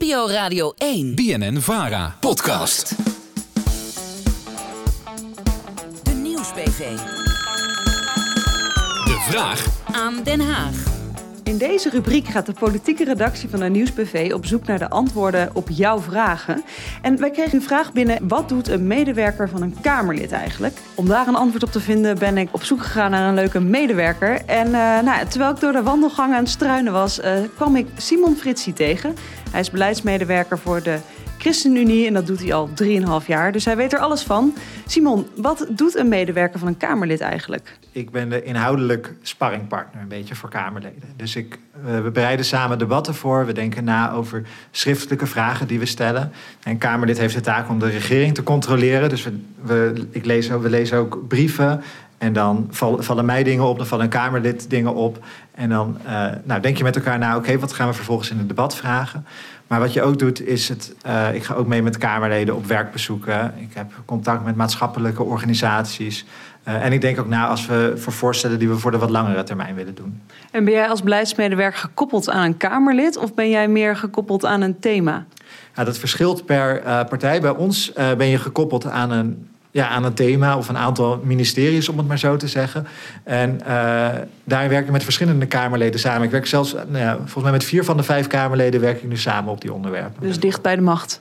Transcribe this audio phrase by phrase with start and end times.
[0.00, 1.14] NPO Radio 1.
[1.14, 2.16] BNN Vara.
[2.20, 2.94] Podcast.
[6.02, 6.96] De Nieuwsbv.
[9.04, 10.95] De vraag Aan Den Haag.
[11.46, 15.50] In deze rubriek gaat de politieke redactie van de Nieuwsbv op zoek naar de antwoorden
[15.52, 16.64] op jouw vragen.
[17.02, 20.78] En wij kregen een vraag binnen: wat doet een medewerker van een Kamerlid eigenlijk?
[20.94, 23.60] Om daar een antwoord op te vinden ben ik op zoek gegaan naar een leuke
[23.60, 24.44] medewerker.
[24.46, 27.86] En eh, nou, terwijl ik door de wandelgangen aan het struinen was, eh, kwam ik
[27.96, 29.14] Simon Fritsie tegen.
[29.50, 30.98] Hij is beleidsmedewerker voor de
[31.38, 32.70] ChristenUnie en dat doet hij al
[33.20, 33.52] 3,5 jaar.
[33.52, 34.54] Dus hij weet er alles van.
[34.86, 37.78] Simon, wat doet een medewerker van een Kamerlid eigenlijk?
[37.92, 41.08] Ik ben de inhoudelijk sparringpartner een beetje voor Kamerleden.
[41.16, 43.46] Dus ik, eh, we bereiden samen debatten voor.
[43.46, 46.32] We denken na over schriftelijke vragen die we stellen.
[46.62, 49.08] En Kamerlid heeft de taak om de regering te controleren.
[49.08, 51.82] Dus we, we, ik lees, we lezen ook brieven.
[52.18, 55.24] En dan vallen, mij dingen op, dan vallen een Kamerlid dingen op.
[55.54, 58.38] En dan uh, nou, denk je met elkaar na, oké, wat gaan we vervolgens in
[58.38, 59.26] het debat vragen?
[59.66, 60.94] Maar wat je ook doet, is het.
[61.06, 63.54] Uh, ik ga ook mee met Kamerleden op werkbezoeken.
[63.58, 66.24] Ik heb contact met maatschappelijke organisaties.
[66.68, 69.10] Uh, en ik denk ook na als we voor voorstellen die we voor de wat
[69.10, 70.22] langere termijn willen doen.
[70.50, 74.60] En ben jij als beleidsmedewerker gekoppeld aan een Kamerlid of ben jij meer gekoppeld aan
[74.60, 75.24] een thema?
[75.74, 77.40] Ja, dat verschilt per partij.
[77.40, 81.88] Bij ons ben je gekoppeld aan een ja, aan een thema of een aantal ministeries,
[81.88, 82.86] om het maar zo te zeggen.
[83.24, 84.08] En uh,
[84.44, 86.22] daarin werk ik met verschillende Kamerleden samen.
[86.22, 89.08] Ik werk zelfs, nou ja, volgens mij met vier van de vijf Kamerleden werk ik
[89.08, 90.22] nu samen op die onderwerpen.
[90.22, 91.20] Dus dicht bij de macht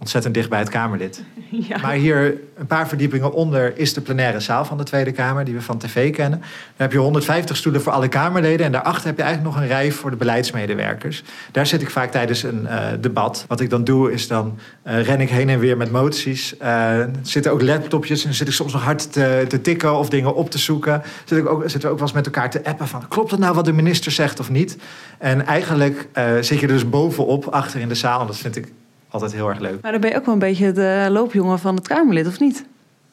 [0.00, 1.22] ontzettend dicht bij het Kamerlid.
[1.68, 1.78] Ja.
[1.78, 5.54] Maar hier een paar verdiepingen onder is de plenaire zaal van de Tweede Kamer, die
[5.54, 6.38] we van tv kennen.
[6.38, 9.68] Daar heb je 150 stoelen voor alle Kamerleden en daarachter heb je eigenlijk nog een
[9.68, 11.22] rij voor de beleidsmedewerkers.
[11.52, 13.44] Daar zit ik vaak tijdens een uh, debat.
[13.48, 16.54] Wat ik dan doe is dan uh, ren ik heen en weer met moties.
[16.62, 20.34] Uh, zitten ook laptopjes en zit ik soms nog hard te, te tikken of dingen
[20.34, 21.02] op te zoeken.
[21.24, 23.40] Zit ik ook, zitten we ook wel eens met elkaar te appen van klopt het
[23.40, 24.76] nou wat de minister zegt of niet?
[25.18, 26.08] En eigenlijk
[26.40, 28.20] zit je er dus bovenop, achter in de zaal.
[28.20, 28.68] En dat vind ik
[29.10, 29.82] altijd heel erg leuk.
[29.82, 32.64] Maar dan ben je ook wel een beetje de loopjongen van het Kamerlid, of niet?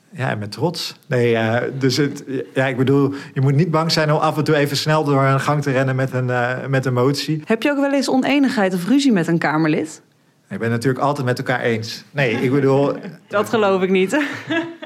[0.09, 0.95] Ja, met trots.
[1.07, 4.43] Nee, uh, dus het, ja, ik bedoel, je moet niet bang zijn om af en
[4.43, 7.41] toe even snel door een gang te rennen met een, uh, met een motie.
[7.45, 10.01] Heb je ook wel eens oneenigheid of ruzie met een Kamerlid?
[10.49, 12.03] Ik ben het natuurlijk altijd met elkaar eens.
[12.11, 12.93] Nee, ik bedoel.
[13.27, 14.17] Dat geloof ik niet.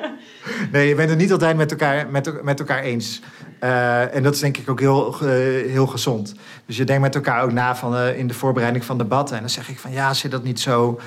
[0.71, 3.21] nee, je bent het niet altijd met elkaar, met, met elkaar eens.
[3.63, 5.29] Uh, en dat is denk ik ook heel, uh,
[5.71, 6.33] heel gezond.
[6.65, 9.35] Dus je denkt met elkaar ook na van, uh, in de voorbereiding van debatten.
[9.35, 10.99] En dan zeg ik van ja, zit dat niet zo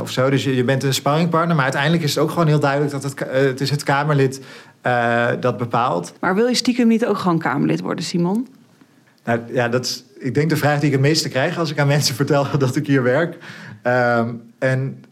[0.00, 0.30] of zo.
[0.30, 1.54] Dus je, je bent een sparringpartner.
[1.54, 4.40] Maar uiteindelijk is het ook gewoon heel duidelijk dat het, het is het Kamerlid
[5.40, 6.12] dat bepaalt.
[6.20, 8.46] Maar wil je stiekem niet ook gewoon Kamerlid worden, Simon?
[9.24, 11.78] Nou ja, dat is, ik denk de vraag die ik het meeste krijg als ik
[11.78, 13.36] aan mensen vertel dat ik hier werk.
[13.82, 15.04] Um, en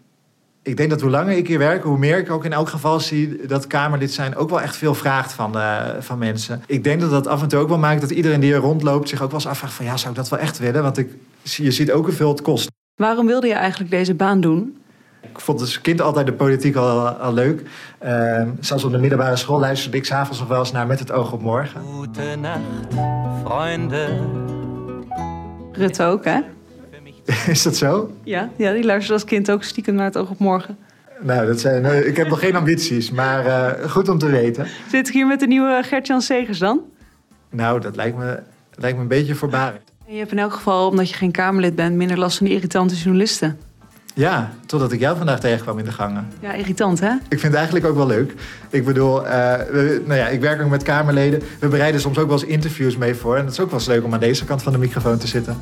[0.65, 3.01] ik denk dat hoe langer ik hier werk, hoe meer ik ook in elk geval
[3.01, 6.63] zie dat Kamerlid zijn ook wel echt veel vraagt van, uh, van mensen.
[6.67, 9.09] Ik denk dat dat af en toe ook wel maakt dat iedereen die er rondloopt
[9.09, 10.83] zich ook wel eens afvraagt van ja, zou ik dat wel echt willen?
[10.83, 11.11] Want ik,
[11.43, 12.71] je ziet ook hoeveel het kost.
[12.95, 14.77] Waarom wilde je eigenlijk deze baan doen?
[15.21, 17.63] Ik vond als kind altijd de politiek al, al leuk.
[18.05, 21.13] Uh, zelfs op de middelbare school luisterde ik s'avonds nog wel eens naar Met het
[21.13, 21.81] oog op morgen.
[21.81, 22.61] Goedenacht,
[23.45, 24.19] vrienden.
[25.73, 26.41] Rutte ook, hè?
[27.47, 28.17] Is dat zo?
[28.23, 30.77] Ja, ja, die luisterde als kind ook stiekem naar het oog op morgen.
[31.21, 34.67] Nou, dat zijn, uh, ik heb nog geen ambities, maar uh, goed om te weten.
[34.91, 36.81] Zit ik hier met de nieuwe Gert-Jan Segers dan?
[37.51, 38.43] Nou, dat lijkt me,
[38.75, 39.81] lijkt me een beetje voorbarig.
[40.07, 42.55] En je hebt in elk geval, omdat je geen Kamerlid bent, minder last van die
[42.55, 43.59] irritante journalisten.
[44.15, 46.29] Ja, totdat ik jou vandaag tegenkwam in de gangen.
[46.41, 47.11] Ja, irritant hè?
[47.11, 48.35] Ik vind het eigenlijk ook wel leuk.
[48.71, 51.43] Ik bedoel, uh, we, nou ja, ik werk ook met Kamerleden.
[51.59, 53.37] We bereiden soms ook wel eens interviews mee voor.
[53.37, 55.27] En dat is ook wel eens leuk om aan deze kant van de microfoon te
[55.27, 55.57] zitten.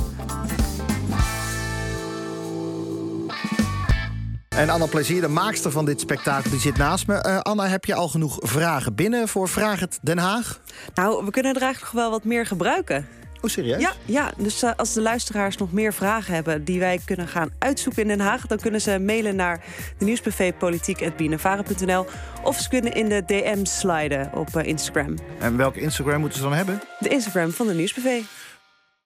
[4.57, 7.25] En Anna Plezier, de maakster van dit spektakel, die zit naast me.
[7.27, 10.61] Uh, Anna, heb je al genoeg vragen binnen voor Vraag het Den Haag?
[10.95, 13.09] Nou, we kunnen er eigenlijk nog wel wat meer gebruiken.
[13.41, 13.81] Oh, serieus?
[13.81, 17.51] Ja, ja dus uh, als de luisteraars nog meer vragen hebben die wij kunnen gaan
[17.59, 19.65] uitzoeken in Den Haag, dan kunnen ze mailen naar
[19.99, 20.05] de
[22.43, 25.15] of ze kunnen in de DM sliden op uh, Instagram.
[25.39, 26.83] En welke Instagram moeten ze dan hebben?
[26.99, 28.23] De Instagram van de nieuwsbv.